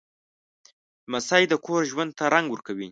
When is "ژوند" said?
1.91-2.11